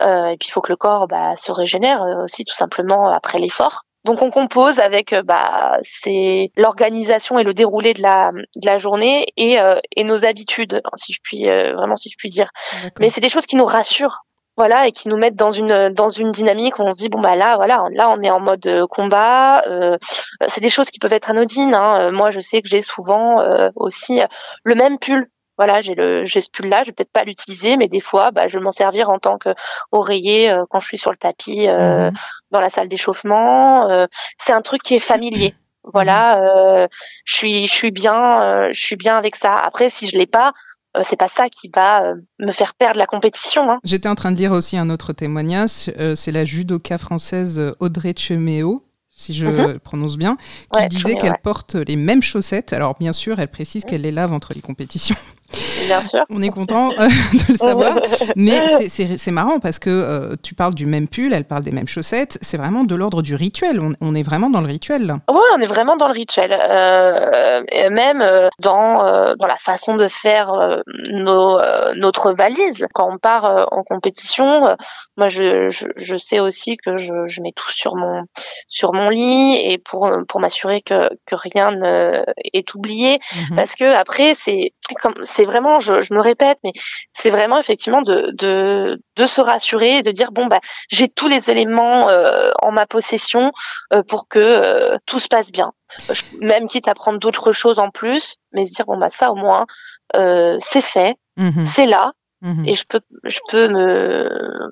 Et 0.02 0.38
puis 0.40 0.50
il 0.50 0.52
faut 0.52 0.62
que 0.62 0.72
le 0.72 0.78
corps 0.78 1.08
bah, 1.08 1.36
se 1.38 1.52
régénère 1.52 2.02
aussi 2.24 2.46
tout 2.46 2.56
simplement 2.56 3.10
après 3.10 3.40
l'effort. 3.40 3.84
Donc 4.06 4.22
on 4.22 4.32
compose 4.32 4.80
avec 4.80 5.12
euh, 5.12 5.24
bah, 5.24 5.78
c'est 6.02 6.52
l'organisation 6.56 7.38
et 7.38 7.44
le 7.44 7.54
déroulé 7.54 7.94
de 7.94 8.02
la, 8.02 8.32
de 8.32 8.66
la 8.66 8.80
journée 8.80 9.28
et, 9.36 9.60
euh, 9.60 9.78
et 9.96 10.04
nos 10.06 10.24
habitudes, 10.24 10.82
si 10.96 11.14
je 11.14 11.20
puis 11.22 11.50
euh, 11.50 11.74
vraiment 11.76 11.98
si 11.98 12.10
je 12.10 12.16
puis 12.18 12.30
dire. 12.30 12.50
Mais 13.00 13.10
c'est 13.10 13.22
des 13.22 13.30
choses 13.30 13.46
qui 13.46 13.58
nous 13.58 13.66
rassurent, 13.66 14.22
voilà, 14.56 14.88
et 14.88 14.94
qui 14.94 15.10
nous 15.10 15.18
mettent 15.18 15.36
dans 15.36 15.52
une 15.52 15.90
dans 15.90 16.10
une 16.10 16.32
dynamique 16.32 16.80
où 16.80 16.84
on 16.84 16.92
se 16.92 16.98
dit 16.98 17.10
bon 17.10 17.20
bah 17.20 17.36
là 17.36 17.58
voilà 17.58 17.88
là 17.92 18.10
on 18.10 18.22
est 18.22 18.30
en 18.30 18.40
mode 18.40 18.88
combat. 18.90 19.64
c'est 20.48 20.62
des 20.62 20.70
choses 20.70 20.90
qui 20.90 21.00
peuvent 21.00 21.14
être 21.14 21.30
anodines. 21.30 21.74
Hein. 21.74 22.12
Moi 22.12 22.32
je 22.32 22.40
sais 22.40 22.62
que 22.62 22.70
j'ai 22.70 22.82
souvent 22.82 23.44
aussi 23.76 24.22
le 24.64 24.76
même 24.76 24.98
pull 24.98 25.28
voilà, 25.60 25.82
j'ai 25.82 25.94
le 25.94 26.24
j'ai 26.24 26.40
ce 26.40 26.50
pull 26.50 26.70
là, 26.70 26.84
je 26.84 26.86
vais 26.86 26.94
peut-être 26.94 27.12
pas 27.12 27.26
l'utiliser, 27.26 27.76
mais 27.76 27.90
des 27.90 28.00
fois, 28.00 28.32
bah, 28.32 28.48
je 28.48 28.58
vais 28.58 28.64
m'en 28.64 28.72
servir 28.72 29.10
en 29.10 29.20
tant 29.20 29.38
qu'oreiller 29.38 30.50
euh, 30.50 30.64
quand 30.70 30.80
je 30.80 30.88
suis 30.88 30.98
sur 30.98 31.12
le 31.12 31.18
tapis 31.18 31.68
euh, 31.68 32.10
mhm. 32.10 32.18
dans 32.52 32.62
la 32.62 32.70
salle 32.70 32.88
d'échauffement. 32.88 33.90
Euh, 33.90 34.08
c'est 34.46 34.54
un 34.54 34.62
truc 34.62 34.82
qui 34.82 34.96
est 34.96 35.00
familier. 35.00 35.54
Voilà, 35.94 36.36
mhm. 36.36 36.44
euh, 36.44 36.88
je 37.24 37.36
suis 37.36 37.66
je 37.66 37.74
suis 37.74 37.90
bien 37.90 38.70
je 38.72 38.80
suis 38.80 38.98
bien 38.98 39.18
avec 39.18 39.38
ça. 39.38 39.54
Après, 39.54 39.90
si 39.90 40.08
je 40.08 40.18
l'ai 40.18 40.28
pas, 40.28 40.52
c'est 41.04 41.16
pas 41.16 41.30
ça 41.30 41.48
qui 41.50 41.72
va 41.74 42.14
me 42.38 42.52
faire 42.52 42.74
perdre 42.76 42.98
la 43.00 43.06
compétition. 43.06 43.72
Hein. 43.72 43.80
J'étais 43.86 44.10
en 44.10 44.14
train 44.14 44.32
de 44.34 44.38
lire 44.38 44.52
aussi 44.52 44.78
un 44.78 44.90
autre 44.90 45.14
témoignage, 45.14 45.90
c'est 46.16 46.32
la 46.34 46.44
judoka 46.44 46.98
française 46.98 47.74
Audrey 47.80 48.14
Cheméo 48.16 48.84
si 49.10 49.34
je 49.34 49.48
mhm. 49.48 49.80
prononce 49.80 50.18
bien, 50.18 50.38
qui 50.74 50.88
disait 50.88 51.16
qu'elle 51.16 51.38
porte 51.42 51.76
les 51.76 51.96
mêmes 51.96 52.22
chaussettes. 52.22 52.74
Alors 52.74 52.96
bien 53.00 53.14
sûr, 53.14 53.40
elle 53.40 53.50
précise 53.50 53.86
qu'elle 53.86 54.02
les 54.02 54.12
lave 54.12 54.34
entre 54.34 54.54
les 54.54 54.62
compétitions. 54.62 55.16
Bien 55.90 56.08
sûr. 56.08 56.20
On 56.30 56.42
est 56.42 56.50
content 56.52 56.92
euh, 56.92 57.08
de 57.34 57.52
le 57.52 57.56
savoir. 57.56 57.96
Mais 58.36 58.88
c'est 58.90 59.32
marrant 59.32 59.60
parce 59.60 59.80
que 59.80 59.90
euh, 59.90 60.36
tu 60.44 60.54
parles 60.54 60.76
du 60.76 60.86
même 60.86 61.08
pull, 61.08 61.34
elle 61.34 61.46
parle 61.46 61.64
des 61.64 61.72
mêmes 61.72 61.88
chaussettes. 61.88 62.38
C'est 62.42 62.58
vraiment 62.58 62.84
de 62.84 62.94
l'ordre 62.94 63.24
du 63.24 63.34
rituel. 63.34 63.80
On, 64.00 64.16
est 64.16 64.24
vraiment 64.24 64.50
dans 64.52 64.62
le 64.62 64.68
rituel. 64.68 65.16
Oui, 65.30 65.42
on 65.56 65.62
est 65.62 65.68
vraiment 65.68 65.98
dans 65.98 66.08
le 66.08 66.14
rituel. 66.14 66.52
Euh, 66.54 67.62
même 67.90 68.24
dans, 68.60 69.36
dans 69.36 69.48
la 69.48 69.58
façon 69.58 69.96
de 69.96 70.08
faire 70.08 70.52
nos, 71.12 71.60
notre 71.96 72.34
valise. 72.34 72.86
Quand 72.94 73.10
on 73.12 73.18
part 73.18 73.68
en 73.72 73.84
compétition, 73.84 74.76
moi, 75.18 75.28
je, 75.30 75.70
je, 75.70 75.86
je, 75.98 76.18
sais 76.18 76.40
aussi 76.40 76.78
que 76.78 76.98
je, 76.98 77.28
je, 77.28 77.42
mets 77.42 77.52
tout 77.56 77.72
sur 77.72 77.96
mon, 77.96 78.24
sur 78.68 78.94
mon 78.94 79.10
lit 79.10 79.56
et 79.56 79.78
pour, 79.78 80.10
pour 80.28 80.40
m'assurer 80.40 80.82
que, 80.82 81.10
que 81.26 81.36
rien 81.36 81.72
n'est 81.72 82.76
oublié. 82.76 83.20
Mhm. 83.36 83.56
Parce 83.56 83.76
que 83.76 83.94
après, 83.96 84.36
c'est 84.36 85.46
vraiment 85.46 85.79
vraiment, 85.80 86.02
je, 86.02 86.06
je, 86.06 86.14
me 86.14 86.22
répète, 86.22 86.60
mais 86.64 86.74
c'est 87.14 87.30
vraiment 87.30 87.60
effectivement 87.60 88.02
de, 88.02 88.32
de, 88.34 89.02
de, 89.16 89.26
se 89.26 89.42
rassurer 89.42 89.98
et 89.98 90.04
de 90.04 90.12
dire 90.12 90.32
bon 90.32 90.48
bah 90.48 90.60
j'ai 90.90 91.10
tous 91.10 91.28
les 91.28 91.50
éléments 91.50 92.10
euh, 92.10 92.52
en 92.62 92.72
ma 92.72 92.86
possession 92.86 93.52
euh, 93.94 94.04
pour 94.04 94.28
que 94.28 94.40
euh, 94.40 94.98
tout 95.06 95.20
se 95.20 95.28
passe 95.28 95.52
bien. 95.52 95.72
même 96.40 96.68
quitte 96.68 96.88
à 96.88 96.94
prendre 96.94 97.20
d'autres 97.20 97.52
choses 97.52 97.80
en 97.80 97.90
plus, 97.90 98.36
mais 98.54 98.66
se 98.66 98.74
dire 98.74 98.86
bon 98.86 98.98
bah 98.98 99.10
ça 99.10 99.32
au 99.32 99.36
moins 99.36 99.66
c'est 100.14 100.82
fait, 100.82 101.16
mmh 101.38 101.66
c'est 101.66 101.86
là, 101.86 102.14
Mmh 102.42 102.66
et 102.66 102.76
je 102.76 102.86
peux, 102.88 103.02
je 103.26 103.40
peux 103.50 103.68
me, 103.68 104.30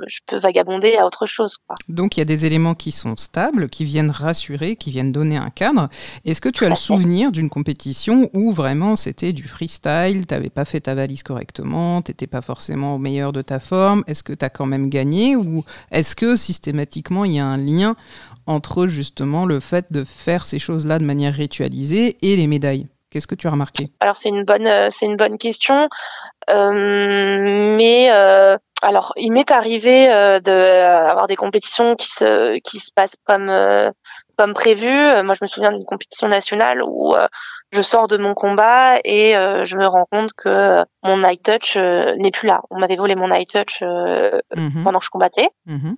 je 0.07 0.19
peux 0.25 0.38
vagabonder 0.38 0.95
à 0.95 1.05
autre 1.05 1.25
chose. 1.25 1.57
Quoi. 1.67 1.75
Donc 1.89 2.15
il 2.15 2.21
y 2.21 2.21
a 2.21 2.25
des 2.25 2.45
éléments 2.45 2.75
qui 2.75 2.93
sont 2.93 3.17
stables, 3.17 3.67
qui 3.69 3.83
viennent 3.83 4.09
rassurer, 4.09 4.77
qui 4.77 4.89
viennent 4.89 5.12
donner 5.12 5.36
un 5.36 5.50
cadre. 5.50 5.89
Est-ce 6.24 6.39
que 6.39 6.47
tu 6.47 6.63
as 6.65 6.69
le 6.69 6.75
souvenir 6.75 7.31
d'une 7.31 7.50
compétition 7.50 8.29
où 8.33 8.53
vraiment 8.53 8.95
c'était 8.95 9.33
du 9.33 9.50
freestyle, 9.50 10.25
tu 10.25 10.33
n'avais 10.33 10.50
pas 10.50 10.63
fait 10.63 10.81
ta 10.81 10.95
valise 10.95 11.24
correctement, 11.24 12.01
tu 12.01 12.12
n'étais 12.12 12.27
pas 12.27 12.41
forcément 12.41 12.95
au 12.95 13.00
meilleur 13.00 13.33
de 13.33 13.41
ta 13.41 13.59
forme? 13.59 14.03
Est-ce 14.07 14.24
que 14.24 14.33
tu 14.33 14.45
as 14.45 14.50
quand 14.50 14.65
même 14.65 14.88
gagné? 14.88 15.36
Ou 15.36 15.65
est-ce 15.91 16.15
que 16.15 16.38
systématiquement 16.38 17.25
il 17.25 17.33
y 17.33 17.39
a 17.39 17.45
un 17.45 17.57
lien 17.57 17.97
entre 18.45 18.88
justement 18.88 19.45
le 19.45 19.59
fait 19.59 19.91
de 19.91 20.05
faire 20.05 20.45
ces 20.45 20.59
choses-là 20.59 21.00
de 21.00 21.05
manière 21.05 21.33
ritualisée 21.33 22.17
et 22.21 22.38
les 22.38 22.47
médailles? 22.47 22.88
Qu'est-ce 23.09 23.27
que 23.27 23.36
tu 23.36 23.47
as 23.47 23.51
remarqué? 23.51 23.89
Alors 24.01 24.17
c'est 24.17 24.29
une 24.29 24.43
bonne, 24.43 24.67
euh, 24.67 24.89
c'est 24.91 25.05
une 25.05 25.15
bonne 25.15 25.38
question. 25.38 25.88
Euh, 26.50 27.75
mais 27.75 28.10
euh, 28.12 28.58
alors, 28.82 29.13
il 29.18 29.32
m'est 29.32 29.51
arrivé 29.51 30.10
euh, 30.10 30.39
d'avoir 30.39 31.27
des 31.27 31.36
compétitions 31.36 31.96
qui 31.96 32.10
se 32.10 32.58
qui 32.60 32.80
se 32.80 32.92
passent 32.96 33.18
comme 33.25 33.51
comme 34.38 34.54
prévu. 34.54 34.89
Moi, 35.24 35.34
je 35.34 35.44
me 35.44 35.48
souviens 35.48 35.72
d'une 35.72 35.86
compétition 35.86 36.27
nationale 36.27 36.82
où 36.84 37.16
je 37.74 37.82
sors 37.82 38.08
de 38.08 38.18
mon 38.18 38.34
combat 38.34 38.96
et 39.04 39.34
je 39.34 39.75
me 39.75 39.88
rends 39.88 40.06
compte 40.12 40.32
que 40.34 40.86
mon 41.04 41.18
night 41.18 41.44
touch 41.44 41.75
n'est 41.75 42.32
plus 42.32 42.48
là. 42.48 42.62
On 42.70 42.80
m'avait 42.80 42.96
volé 42.96 43.16
mon 43.16 43.30
night 43.30 43.50
touch 43.50 43.82
mmh 43.82 44.84
pendant 44.84 45.00
que 45.00 45.06
je 45.06 45.10
combattais, 45.10 45.50
mmh 45.66 45.94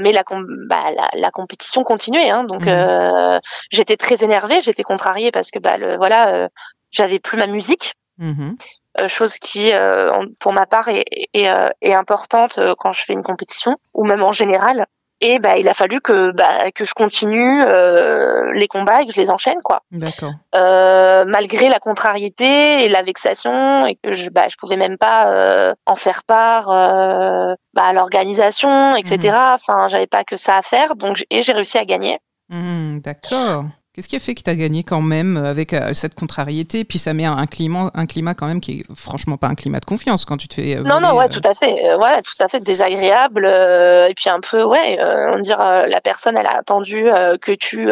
mais 0.00 0.12
la, 0.12 0.22
bah, 0.68 0.90
la, 0.96 1.10
la, 1.12 1.30
compétition 1.30 1.84
continuait. 1.84 2.30
Hein, 2.30 2.44
donc 2.44 2.64
mmh 2.64 3.40
j'étais 3.70 3.98
très 3.98 4.24
énervée, 4.24 4.62
j'étais 4.62 4.82
contrariée 4.82 5.30
parce 5.30 5.50
que 5.50 5.58
bah 5.58 5.76
le, 5.76 5.96
voilà, 5.98 6.48
j'avais 6.90 7.18
plus 7.18 7.36
ma 7.36 7.46
musique. 7.46 7.94
Euh, 8.20 9.08
chose 9.08 9.34
qui, 9.38 9.72
euh, 9.72 10.10
pour 10.38 10.52
ma 10.52 10.66
part, 10.66 10.88
est, 10.88 11.04
est, 11.32 11.48
euh, 11.48 11.66
est 11.80 11.94
importante 11.94 12.58
quand 12.78 12.92
je 12.92 13.02
fais 13.04 13.12
une 13.12 13.22
compétition 13.24 13.76
ou 13.92 14.04
même 14.04 14.22
en 14.22 14.32
général. 14.32 14.86
Et 15.20 15.38
bah, 15.38 15.56
il 15.56 15.68
a 15.68 15.74
fallu 15.74 16.00
que, 16.00 16.32
bah, 16.32 16.70
que 16.74 16.84
je 16.84 16.92
continue 16.92 17.62
euh, 17.62 18.52
les 18.52 18.68
combats 18.68 19.02
et 19.02 19.06
que 19.06 19.12
je 19.12 19.20
les 19.20 19.30
enchaîne, 19.30 19.60
quoi. 19.64 19.80
D'accord. 19.90 20.32
Malgré 20.52 21.68
la 21.68 21.78
contrariété 21.78 22.84
et 22.84 22.88
la 22.88 23.02
vexation, 23.02 23.86
et 23.86 23.96
que 23.96 24.12
je, 24.12 24.28
bah, 24.28 24.48
je 24.50 24.56
pouvais 24.56 24.76
même 24.76 24.98
pas 24.98 25.74
en 25.86 25.96
faire 25.96 26.24
part 26.24 26.66
bah, 26.66 27.84
à 27.84 27.92
l'organisation, 27.94 28.94
etc. 28.96 29.16
Mhm. 29.16 29.54
Enfin, 29.54 29.88
j'avais 29.88 30.06
pas 30.06 30.24
que 30.24 30.36
ça 30.36 30.58
à 30.58 30.62
faire, 30.62 30.94
donc 30.94 31.24
et 31.30 31.42
j'ai 31.42 31.52
réussi 31.52 31.78
à 31.78 31.84
gagner. 31.84 32.18
Mmh, 32.50 33.00
D'accord. 33.00 33.64
Qu'est-ce 33.94 34.08
qui 34.08 34.16
a 34.16 34.20
fait 34.20 34.34
que 34.34 34.42
tu 34.42 34.50
as 34.50 34.56
gagné 34.56 34.82
quand 34.82 35.00
même 35.00 35.36
euh, 35.36 35.48
avec 35.48 35.72
euh, 35.72 35.94
cette 35.94 36.16
contrariété? 36.16 36.82
Puis 36.82 36.98
ça 36.98 37.14
met 37.14 37.26
un 37.26 37.46
climat, 37.46 37.92
un 37.94 38.06
climat 38.06 38.34
quand 38.34 38.48
même 38.48 38.60
qui 38.60 38.80
est 38.80 38.92
franchement 38.92 39.36
pas 39.36 39.46
un 39.46 39.54
climat 39.54 39.78
de 39.78 39.84
confiance 39.84 40.24
quand 40.24 40.36
tu 40.36 40.48
te 40.48 40.54
fais. 40.54 40.76
Euh, 40.76 40.82
non, 40.82 40.98
non, 40.98 41.14
ouais, 41.14 41.28
tout 41.28 41.40
à 41.44 41.54
fait. 41.54 41.94
voilà, 41.96 42.20
tout 42.20 42.34
à 42.40 42.48
fait 42.48 42.58
désagréable. 42.58 43.46
et 43.46 44.14
puis 44.16 44.28
un 44.30 44.40
peu, 44.40 44.64
ouais, 44.64 44.98
on 45.32 45.38
dirait 45.38 45.88
la 45.88 46.00
personne, 46.00 46.36
elle 46.36 46.46
a 46.46 46.56
attendu 46.56 47.04
que 47.40 47.52
tu 47.52 47.88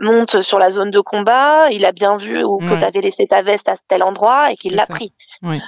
montes 0.00 0.42
sur 0.42 0.58
la 0.58 0.70
zone 0.70 0.90
de 0.90 1.00
combat. 1.00 1.70
Il 1.70 1.86
a 1.86 1.92
bien 1.92 2.18
vu 2.18 2.44
ou 2.44 2.58
que 2.58 2.78
tu 2.78 2.84
avais 2.84 3.00
laissé 3.00 3.26
ta 3.26 3.40
veste 3.40 3.70
à 3.70 3.76
tel 3.88 4.02
endroit 4.02 4.52
et 4.52 4.56
qu'il 4.56 4.76
l'a 4.76 4.86
pris. 4.86 5.14
Oui. 5.42 5.62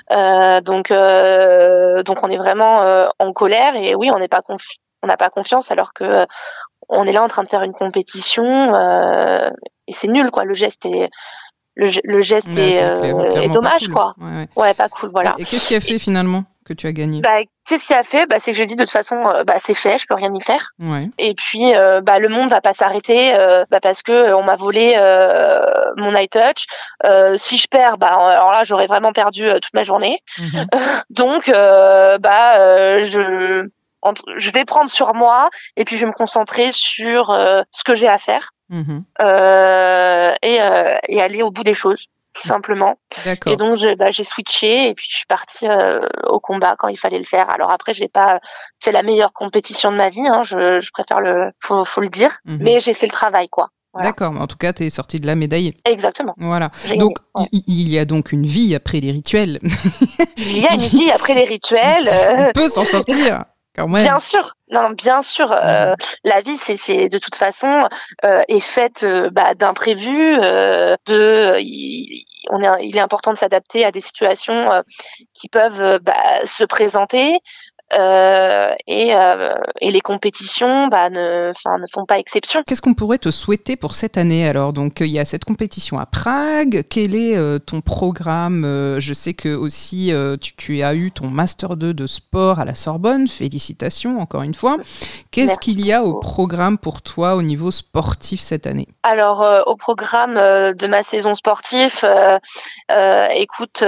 donc, 0.62 0.90
donc 0.90 2.22
on 2.22 2.30
est 2.30 2.36
vraiment 2.36 3.08
en 3.18 3.32
colère 3.32 3.76
et 3.76 3.94
oui, 3.94 4.10
on 4.12 4.18
n'est 4.18 4.28
pas 4.28 4.42
on 5.02 5.08
n'a 5.08 5.16
pas 5.16 5.30
confiance 5.30 5.70
alors 5.70 5.92
que 5.94 6.26
on 6.92 7.04
est 7.06 7.12
là 7.12 7.22
en 7.22 7.28
train 7.28 7.42
de 7.42 7.48
faire 7.48 7.62
une 7.62 7.72
compétition 7.72 8.74
euh, 8.74 9.50
et 9.88 9.92
c'est 9.92 10.08
nul 10.08 10.30
quoi. 10.30 10.44
Le 10.44 10.54
geste 10.54 10.84
est 10.86 11.10
le, 11.74 12.22
geste 12.22 12.48
est, 12.48 12.82
euh, 12.82 13.48
dommage 13.48 13.88
quoi. 13.88 14.14
Ouais, 14.56 14.74
pas 14.74 14.88
cool 14.88 15.10
voilà. 15.10 15.34
Et, 15.38 15.44
qu'est-ce 15.44 15.66
qui 15.66 15.74
a 15.74 15.80
fait 15.80 15.98
finalement 15.98 16.44
que 16.66 16.74
tu 16.74 16.86
as 16.86 16.92
gagné? 16.92 17.22
Bah, 17.22 17.40
Qu'est-ce 17.66 17.86
qui 17.86 17.94
a 17.94 18.02
fait? 18.02 18.26
Bah, 18.26 18.36
C'est 18.40 18.52
que 18.52 18.58
j'ai 18.58 18.66
dit 18.66 18.74
de 18.74 18.82
toute 18.82 18.90
façon, 18.90 19.16
euh, 19.24 19.44
bah, 19.44 19.54
c'est 19.64 19.74
fait, 19.74 19.96
je 19.98 20.06
peux 20.06 20.14
rien 20.16 20.34
y 20.34 20.40
faire. 20.42 20.72
Et 21.16 21.34
puis, 21.34 21.72
bah, 22.02 22.18
le 22.18 22.28
monde 22.28 22.50
va 22.50 22.60
pas 22.60 22.74
s'arrêter 22.74 23.32
bah, 23.70 23.80
parce 23.80 24.02
que 24.02 24.34
on 24.34 24.42
m'a 24.42 24.56
volé 24.56 24.94
mon 25.96 26.12
night 26.12 26.30
touch. 26.30 26.66
si 27.38 27.56
je 27.56 27.66
perds, 27.68 27.96
bah, 27.96 28.10
alors 28.10 28.52
là, 28.52 28.64
j'aurais 28.64 28.86
vraiment 28.86 29.12
perdu 29.12 29.46
toute 29.46 29.74
ma 29.74 29.84
journée. 29.84 30.18
Mhm. 30.38 30.66
Donc, 31.10 31.48
bah, 31.48 33.00
je 33.06 33.66
je 34.36 34.50
vais 34.50 34.64
prendre 34.64 34.90
sur 34.90 35.14
moi 35.14 35.50
et 35.76 35.84
puis 35.84 35.96
je 35.96 36.04
vais 36.04 36.10
me 36.10 36.16
concentrer 36.16 36.70
sur 36.72 37.30
euh, 37.30 37.62
ce 37.70 37.84
que 37.84 37.94
j'ai 37.94 38.08
à 38.08 38.18
faire 38.18 38.50
mhm. 38.68 39.04
euh, 39.22 40.34
et, 40.42 40.60
euh, 40.60 40.96
et, 41.08 41.20
aller 41.20 41.42
au 41.42 41.50
bout 41.50 41.64
des 41.64 41.74
choses 41.74 42.06
tout 42.34 42.48
simplement. 42.48 42.98
Et 43.46 43.56
donc 43.56 43.78
bah, 43.98 44.10
j'ai 44.10 44.24
switché 44.24 44.88
et 44.88 44.94
puis 44.94 45.06
je 45.10 45.16
suis 45.16 45.26
partie 45.26 45.66
au 46.24 46.40
combat 46.40 46.76
quand 46.78 46.88
il 46.88 46.96
fallait 46.96 47.18
le 47.18 47.26
faire. 47.26 47.50
Alors 47.50 47.70
après 47.70 47.92
j'ai 47.92 48.08
pas 48.08 48.40
fait 48.80 48.90
la 48.90 49.02
meilleure 49.02 49.34
compétition 49.34 49.92
de 49.92 49.98
ma 49.98 50.08
vie, 50.08 50.26
hein, 50.26 50.42
je, 50.42 50.80
je, 50.80 50.90
préfère 50.92 51.20
le 51.20 51.52
faut, 51.60 51.84
faut 51.84 52.00
le 52.00 52.08
dire, 52.08 52.38
mhm. 52.46 52.58
mais 52.62 52.80
j'ai 52.80 52.94
fait 52.94 53.06
le 53.06 53.12
travail 53.12 53.50
quoi. 53.50 53.68
D'accord, 54.00 54.32
en 54.32 54.46
tout 54.46 54.56
cas, 54.56 54.72
tu 54.72 54.84
es 54.84 54.90
sorti 54.90 55.20
de 55.20 55.26
la 55.26 55.34
médaille. 55.34 55.74
Exactement. 55.84 56.34
Voilà. 56.38 56.70
Donc, 56.98 57.16
il 57.52 57.88
y 57.90 57.98
a 57.98 58.06
donc 58.06 58.32
une 58.32 58.46
vie 58.46 58.74
après 58.74 59.00
les 59.00 59.10
rituels. 59.10 59.58
il 60.38 60.62
y 60.62 60.66
a 60.66 60.72
une 60.72 60.80
vie 60.80 61.10
après 61.10 61.34
les 61.34 61.44
rituels. 61.44 62.08
On 62.38 62.52
peut 62.52 62.68
s'en 62.68 62.86
sortir. 62.86 63.44
Bien 64.02 64.20
sûr, 64.20 64.54
non, 64.70 64.90
bien 64.90 65.22
sûr. 65.22 65.50
Euh, 65.50 65.94
la 66.24 66.40
vie, 66.42 66.58
c'est 66.58 67.08
de 67.08 67.18
toute 67.18 67.36
façon 67.36 67.88
euh, 68.24 68.42
est 68.48 68.60
faite 68.60 69.02
euh, 69.02 69.30
bah, 69.30 69.54
d'imprévus. 69.54 70.36
de, 71.06 71.58
il, 71.58 72.24
on 72.50 72.62
est, 72.62 72.86
il 72.86 72.96
est 72.96 73.00
important 73.00 73.32
de 73.32 73.38
s'adapter 73.38 73.84
à 73.84 73.90
des 73.90 74.02
situations 74.02 74.82
qui 75.32 75.48
peuvent 75.48 76.00
bah, 76.00 76.46
se 76.46 76.64
présenter. 76.64 77.38
Euh, 77.94 78.74
et, 78.86 79.14
euh, 79.14 79.54
et, 79.80 79.90
les 79.90 80.00
compétitions 80.00 80.88
bah, 80.88 81.10
ne, 81.10 81.48
ne 81.48 81.86
font 81.92 82.06
pas 82.06 82.18
exception. 82.18 82.62
Qu'est-ce 82.66 82.80
qu'on 82.80 82.94
pourrait 82.94 83.18
te 83.18 83.30
souhaiter 83.30 83.76
pour 83.76 83.94
cette 83.94 84.16
année 84.16 84.48
alors? 84.48 84.72
Donc 84.72 85.00
il 85.00 85.08
y 85.08 85.18
a 85.18 85.24
cette 85.24 85.44
compétition 85.44 85.98
à 85.98 86.06
Prague. 86.06 86.84
Quel 86.88 87.14
est 87.14 87.36
euh, 87.36 87.58
ton 87.58 87.82
programme? 87.82 88.62
Je 88.98 89.12
sais 89.12 89.34
que 89.34 89.54
aussi 89.54 90.12
tu, 90.40 90.56
tu, 90.56 90.82
as 90.82 90.94
eu 90.94 91.12
ton 91.12 91.28
master 91.28 91.76
2 91.76 91.92
de 91.92 92.06
sport 92.06 92.60
à 92.60 92.64
la 92.64 92.74
Sorbonne. 92.74 93.28
Félicitations 93.28 94.18
encore 94.18 94.42
une 94.42 94.54
fois. 94.54 94.78
Qu'est-ce 95.30 95.58
qu'il 95.58 95.84
y 95.84 95.92
a 95.92 96.02
au 96.02 96.18
programme 96.18 96.78
pour 96.78 97.02
toi 97.02 97.36
au 97.36 97.42
niveau 97.42 97.70
sportif 97.70 98.40
cette 98.40 98.66
année? 98.66 98.88
Alors 99.02 99.64
au 99.66 99.76
programme 99.76 100.34
de 100.34 100.86
ma 100.86 101.02
saison 101.02 101.34
sportive, 101.34 102.06
écoute, 103.34 103.84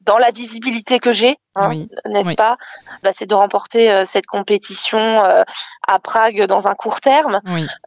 dans 0.00 0.18
la 0.18 0.30
visibilité 0.30 0.98
que 0.98 1.12
j'ai, 1.12 1.36
hein, 1.58 1.86
n'est-ce 2.06 2.34
pas? 2.34 2.56
Bah, 3.02 3.10
C'est 3.16 3.26
de 3.26 3.34
remporter 3.34 3.90
euh, 3.90 4.04
cette 4.06 4.26
compétition 4.26 4.98
euh, 4.98 5.42
à 5.86 5.98
Prague 5.98 6.44
dans 6.46 6.66
un 6.66 6.74
court 6.74 7.00
terme. 7.00 7.40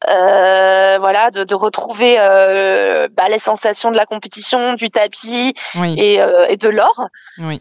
Euh, 0.09 0.97
voilà, 0.99 1.31
de, 1.31 1.43
de 1.43 1.55
retrouver 1.55 2.15
bah, 2.17 3.29
les 3.29 3.39
sensations 3.39 3.91
de 3.91 3.97
la 3.97 4.05
compétition, 4.05 4.73
du 4.73 4.89
tapis 4.89 5.53
et, 5.75 6.19
et, 6.49 6.57
de 6.57 6.69
l'or. 6.69 7.07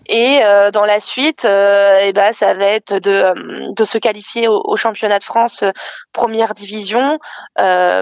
Et 0.07 0.41
dans 0.73 0.85
la 0.85 1.01
suite, 1.01 1.45
et 1.45 2.13
bah, 2.15 2.33
ça 2.33 2.55
va 2.55 2.65
être 2.65 2.95
de, 2.95 3.75
de 3.75 3.85
se 3.85 3.99
qualifier 3.99 4.49
au, 4.49 4.77
championnat 4.77 5.19
de 5.19 5.25
France 5.25 5.63
première 6.13 6.55
division 6.55 7.19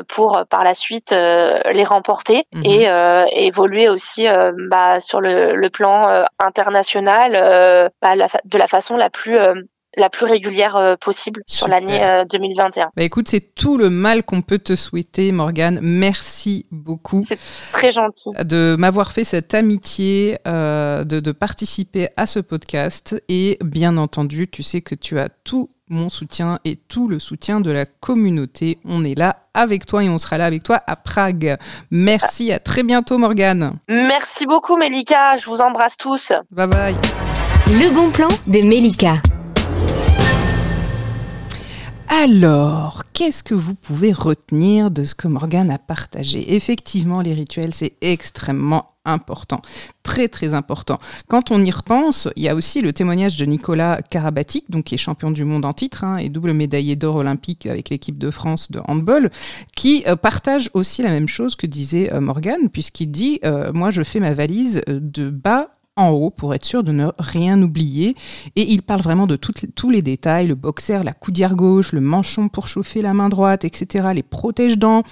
pour 0.09 0.45
par 0.49 0.63
la 0.63 0.75
suite 0.75 1.11
les 1.11 1.85
remporter 1.85 2.47
mhm. 2.53 2.65
et, 2.65 3.47
évoluer 3.47 3.89
aussi 3.89 4.27
bah, 4.71 5.01
sur 5.01 5.21
le, 5.21 5.57
le 5.57 5.71
plan 5.71 6.25
international 6.39 7.91
euh, 8.05 8.17
bah, 8.17 8.29
de 8.45 8.59
la 8.59 8.69
façon 8.69 8.97
la 8.97 9.11
plus 9.11 9.37
euh, 9.37 9.55
la 9.97 10.11
plus 10.11 10.27
régulière 10.27 10.77
euh, 10.77 10.97
possible 10.97 11.43
sur 11.47 11.67
l'année 11.67 12.01
2021. 12.31 12.91
Bah 12.95 13.03
écoute, 13.03 13.27
c'est 13.27 13.55
tout 13.55 13.79
le 13.79 13.91
mal 13.91 14.23
qu'on 14.23 14.43
peut 14.43 14.59
te 14.59 14.77
souhaiter, 14.77 15.33
Morgane. 15.33 15.81
Merci 15.83 16.67
beaucoup. 16.71 17.25
C'est 17.27 17.39
très 17.73 17.91
gentil. 17.91 18.31
De 18.45 18.77
m'avoir 18.79 19.11
fait 19.11 19.25
cette 19.25 19.55
amitié, 19.55 20.39
de, 20.45 21.05
de, 21.05 21.33
participer 21.33 22.09
à 22.17 22.27
ce 22.27 22.39
podcast. 22.39 23.21
Et 23.29 23.59
bien 23.63 23.97
entendu, 23.97 24.49
tu 24.49 24.63
sais 24.63 24.83
que 24.83 24.95
tu 24.95 25.19
as 25.19 25.31
tout 25.31 25.71
mon 25.91 26.09
soutien 26.09 26.59
et 26.65 26.77
tout 26.77 27.09
le 27.09 27.19
soutien 27.19 27.61
de 27.61 27.71
la 27.71 27.87
communauté. 27.87 28.79
On 28.85 29.05
est 29.05 29.17
là 29.17 29.37
avec 29.55 29.87
toi 29.87 30.05
et 30.05 30.09
on 30.09 30.19
sera 30.19 30.39
là 30.39 30.47
avec 30.47 30.63
toi 30.63 30.81
à 30.87 30.97
Prague. 30.97 31.57
Merci, 31.91 32.53
à 32.53 32.59
très 32.59 32.83
bientôt 32.83 33.19
Morgane. 33.19 33.79
Merci 33.89 34.47
beaucoup 34.47 34.77
Melika, 34.77 35.39
je 35.39 35.47
vous 35.47 35.61
embrasse 35.61 35.97
tous. 35.97 36.33
Bye 36.51 36.69
bye. 36.69 37.28
Le 37.71 37.95
bon 37.95 38.11
plan 38.11 38.29
de 38.47 38.67
Melika. 38.67 39.21
Alors, 42.09 43.05
qu'est-ce 43.13 43.43
que 43.43 43.55
vous 43.55 43.75
pouvez 43.75 44.11
retenir 44.11 44.91
de 44.91 45.05
ce 45.05 45.15
que 45.15 45.29
Morgane 45.29 45.71
a 45.71 45.77
partagé? 45.77 46.55
Effectivement, 46.55 47.21
les 47.21 47.35
rituels, 47.35 47.75
c'est 47.75 47.93
extrêmement 48.01 48.95
important, 49.05 49.61
très 50.03 50.29
très 50.29 50.55
important. 50.55 50.99
Quand 51.29 51.51
on 51.51 51.63
y 51.63 51.71
repense, 51.71 52.29
il 52.37 52.43
y 52.43 52.49
a 52.49 52.55
aussi 52.55 52.81
le 52.81 52.95
témoignage 52.95 53.37
de 53.37 53.45
Nicolas 53.45 54.01
Karabatic, 54.01 54.71
donc 54.71 54.85
qui 54.85 54.95
est 54.95 54.99
champion 54.99 55.31
du 55.31 55.45
monde 55.45 55.67
en 55.67 55.75
titre 55.75 56.05
hein, 56.05 56.17
et 56.17 56.31
double 56.31 56.55
médaillé 56.55 56.97
d'or 56.97 57.17
olympique 57.17 57.67
avec 57.67 57.91
l'équipe 57.91 58.17
de 58.17 58.31
France 58.31 58.71
de 58.71 58.81
handball, 58.89 59.31
qui 59.77 60.05
euh, 60.07 60.17
partage 60.17 60.71
aussi 60.73 61.03
la 61.03 61.11
même 61.11 61.29
chose 61.29 61.55
que 61.55 61.67
disait 61.67 62.13
euh, 62.15 62.21
Morgan, 62.21 62.71
puisqu'il 62.73 63.11
dit 63.11 63.41
euh, 63.45 63.73
moi 63.75 63.91
je 63.91 64.03
fais 64.03 64.21
ma 64.21 64.33
valise 64.33 64.83
de 64.87 65.29
bas 65.29 65.69
en 65.99 66.11
haut 66.11 66.31
pour 66.31 66.55
être 66.55 66.65
sûr 66.65 66.83
de 66.83 66.93
ne 66.93 67.09
rien 67.19 67.61
oublier. 67.61 68.15
Et 68.57 68.73
il 68.73 68.83
parle 68.83 69.03
vraiment 69.03 69.27
de 69.27 69.37
tous 69.37 69.91
les 69.91 70.01
détails, 70.03 70.47
le 70.47 70.55
boxer, 70.55 71.03
la 71.05 71.13
coudière 71.13 71.57
gauche, 71.57 71.93
le 71.93 72.01
manchon 72.01 72.49
pour 72.49 72.69
chauffer 72.69 73.03
la 73.03 73.13
main 73.13 73.29
droite, 73.29 73.65
etc., 73.65 74.09
les 74.15 74.23
protège-dents. 74.23 75.03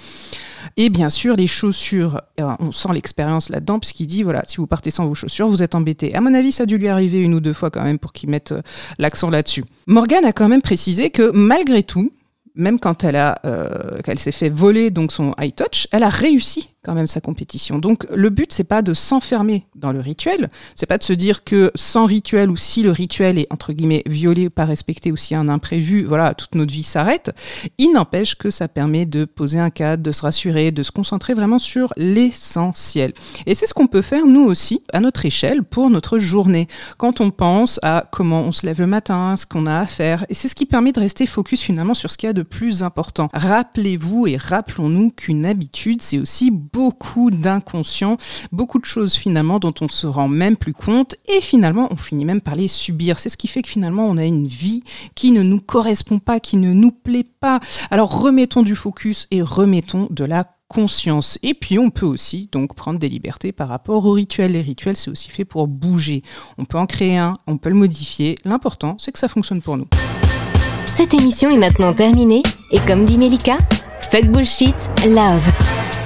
Et 0.77 0.89
bien 0.89 1.09
sûr, 1.09 1.35
les 1.35 1.47
chaussures. 1.47 2.21
On 2.37 2.71
sent 2.71 2.89
l'expérience 2.93 3.49
là-dedans, 3.49 3.79
puisqu'il 3.79 4.07
dit, 4.07 4.23
voilà, 4.23 4.43
si 4.45 4.57
vous 4.57 4.67
partez 4.67 4.89
sans 4.89 5.05
vos 5.05 5.15
chaussures, 5.15 5.47
vous 5.47 5.61
êtes 5.61 5.75
embêté. 5.75 6.15
À 6.15 6.21
mon 6.21 6.33
avis, 6.33 6.51
ça 6.51 6.63
a 6.63 6.65
dû 6.65 6.77
lui 6.77 6.87
arriver 6.87 7.19
une 7.19 7.33
ou 7.33 7.39
deux 7.39 7.53
fois 7.53 7.69
quand 7.69 7.83
même 7.83 7.99
pour 7.99 8.13
qu'il 8.13 8.29
mette 8.29 8.53
euh, 8.53 8.61
l'accent 8.97 9.29
là-dessus. 9.29 9.65
Morgan 9.87 10.23
a 10.25 10.33
quand 10.33 10.47
même 10.47 10.61
précisé 10.61 11.09
que 11.09 11.31
malgré 11.33 11.83
tout, 11.83 12.11
même 12.55 12.79
quand 12.79 13.03
elle 13.03 13.15
a, 13.15 13.39
euh, 13.45 14.01
qu'elle 14.01 14.19
s'est 14.19 14.31
fait 14.31 14.49
voler 14.49 14.89
donc 14.89 15.11
son 15.11 15.33
high 15.39 15.53
touch, 15.53 15.87
elle 15.91 16.03
a 16.03 16.09
réussi 16.09 16.69
quand 16.83 16.93
même 16.93 17.07
sa 17.07 17.21
compétition. 17.21 17.79
Donc 17.79 18.05
le 18.13 18.29
but 18.29 18.53
c'est 18.53 18.63
pas 18.63 18.81
de 18.81 18.93
s'enfermer 18.93 19.67
dans 19.75 19.91
le 19.91 19.99
rituel, 19.99 20.49
c'est 20.75 20.85
pas 20.85 20.97
de 20.97 21.03
se 21.03 21.13
dire 21.13 21.43
que 21.43 21.71
sans 21.75 22.05
rituel 22.05 22.49
ou 22.49 22.57
si 22.57 22.83
le 22.83 22.91
rituel 22.91 23.37
est 23.39 23.47
entre 23.51 23.73
guillemets 23.73 24.03
violé 24.05 24.47
ou 24.47 24.49
pas 24.49 24.65
respecté 24.65 25.11
ou 25.11 25.17
s'il 25.17 25.35
y 25.35 25.37
a 25.37 25.39
un 25.39 25.49
imprévu, 25.49 26.03
voilà, 26.03 26.33
toute 26.33 26.55
notre 26.55 26.73
vie 26.73 26.83
s'arrête. 26.83 27.31
Il 27.77 27.91
n'empêche 27.91 28.35
que 28.35 28.49
ça 28.49 28.67
permet 28.67 29.05
de 29.05 29.25
poser 29.25 29.59
un 29.59 29.69
cadre, 29.69 30.03
de 30.03 30.11
se 30.11 30.21
rassurer, 30.21 30.71
de 30.71 30.83
se 30.83 30.91
concentrer 30.91 31.33
vraiment 31.33 31.59
sur 31.59 31.93
l'essentiel. 31.97 33.13
Et 33.45 33.55
c'est 33.55 33.67
ce 33.67 33.73
qu'on 33.73 33.87
peut 33.87 34.01
faire 34.01 34.25
nous 34.25 34.45
aussi 34.45 34.83
à 34.93 34.99
notre 34.99 35.25
échelle 35.25 35.63
pour 35.63 35.89
notre 35.89 36.17
journée. 36.17 36.67
Quand 36.97 37.21
on 37.21 37.31
pense 37.31 37.79
à 37.83 38.05
comment 38.11 38.41
on 38.41 38.51
se 38.51 38.65
lève 38.65 38.79
le 38.79 38.87
matin, 38.87 39.35
ce 39.37 39.45
qu'on 39.45 39.65
a 39.65 39.79
à 39.79 39.85
faire, 39.85 40.25
et 40.29 40.33
c'est 40.33 40.47
ce 40.47 40.55
qui 40.55 40.65
permet 40.65 40.91
de 40.91 40.99
rester 40.99 41.25
focus 41.25 41.61
finalement 41.61 41.93
sur 41.93 42.09
ce 42.09 42.17
qu'il 42.17 42.27
y 42.27 42.29
a 42.29 42.33
de 42.33 42.43
plus 42.43 42.83
important. 42.83 43.29
Rappelez-vous 43.33 44.27
et 44.27 44.37
rappelons-nous 44.37 45.11
qu'une 45.11 45.45
habitude, 45.45 46.01
c'est 46.01 46.19
aussi 46.19 46.51
beaucoup 46.73 47.31
d'inconscient, 47.31 48.17
beaucoup 48.51 48.79
de 48.79 48.85
choses 48.85 49.15
finalement 49.15 49.59
dont 49.59 49.73
on 49.81 49.87
se 49.87 50.07
rend 50.07 50.27
même 50.27 50.57
plus 50.57 50.73
compte 50.73 51.15
et 51.27 51.41
finalement 51.41 51.87
on 51.91 51.95
finit 51.95 52.25
même 52.25 52.41
par 52.41 52.55
les 52.55 52.67
subir. 52.67 53.19
C'est 53.19 53.29
ce 53.29 53.37
qui 53.37 53.47
fait 53.47 53.61
que 53.61 53.69
finalement 53.69 54.05
on 54.05 54.17
a 54.17 54.23
une 54.23 54.47
vie 54.47 54.83
qui 55.15 55.31
ne 55.31 55.43
nous 55.43 55.61
correspond 55.61 56.19
pas, 56.19 56.39
qui 56.39 56.57
ne 56.57 56.73
nous 56.73 56.91
plaît 56.91 57.27
pas. 57.39 57.59
Alors 57.91 58.21
remettons 58.21 58.63
du 58.63 58.75
focus 58.75 59.27
et 59.31 59.41
remettons 59.41 60.07
de 60.09 60.23
la 60.23 60.45
conscience. 60.67 61.39
Et 61.43 61.53
puis 61.53 61.79
on 61.79 61.89
peut 61.89 62.05
aussi 62.05 62.49
donc 62.51 62.75
prendre 62.75 62.99
des 62.99 63.09
libertés 63.09 63.51
par 63.51 63.69
rapport 63.69 64.05
aux 64.05 64.11
rituels. 64.11 64.51
Les 64.51 64.61
rituels, 64.61 64.97
c'est 64.97 65.09
aussi 65.09 65.29
fait 65.29 65.45
pour 65.45 65.67
bouger. 65.67 66.23
On 66.57 66.65
peut 66.65 66.77
en 66.77 66.85
créer 66.85 67.17
un, 67.17 67.33
on 67.47 67.57
peut 67.57 67.69
le 67.69 67.75
modifier. 67.75 68.37
L'important, 68.45 68.97
c'est 68.99 69.11
que 69.11 69.19
ça 69.19 69.27
fonctionne 69.27 69.61
pour 69.61 69.77
nous. 69.77 69.87
Cette 70.85 71.13
émission 71.13 71.49
est 71.49 71.57
maintenant 71.57 71.93
terminée 71.93 72.43
et 72.71 72.79
comme 72.79 73.05
dit 73.05 73.17
Melika, 73.17 73.57
fuck 74.01 74.25
bullshit, 74.31 74.75
love. 75.05 75.76